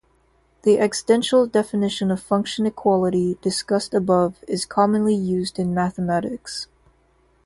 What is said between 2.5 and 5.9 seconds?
equality, discussed above, is commonly used in